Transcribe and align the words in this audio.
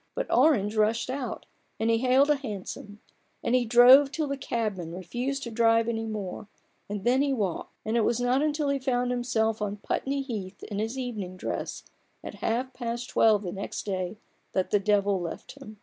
But 0.15 0.33
Orange 0.35 0.75
rushed 0.77 1.11
out, 1.11 1.45
and 1.79 1.91
he 1.91 1.99
hailed 1.99 2.31
a 2.31 2.33
THE 2.33 2.37
BARGAIN 2.41 2.51
OF 2.55 2.75
RUPERT 2.75 2.75
ORANGE. 2.77 2.99
39 3.43 3.43
hansom, 3.43 3.43
and 3.43 3.55
he 3.55 3.65
drove 3.65 4.11
till 4.11 4.27
the 4.27 4.35
cabman 4.37 4.91
refused 4.95 5.43
to 5.43 5.51
drive 5.51 5.87
any 5.87 6.07
more; 6.07 6.47
and 6.89 7.03
then 7.03 7.21
he 7.21 7.31
walked; 7.33 7.75
and 7.85 7.95
it 7.95 8.01
was 8.01 8.19
not 8.19 8.55
till 8.55 8.69
he 8.69 8.79
found 8.79 9.11
himself 9.11 9.61
on 9.61 9.75
Putney 9.77 10.23
Heath 10.23 10.63
in 10.63 10.79
his 10.79 10.97
evening 10.97 11.37
dress, 11.37 11.83
at 12.23 12.33
half 12.41 12.73
past 12.73 13.11
twelve 13.11 13.43
the 13.43 13.51
next 13.51 13.85
day, 13.85 14.17
that 14.53 14.71
the 14.71 14.79
devil 14.79 15.21
left 15.21 15.51
him. 15.61 15.77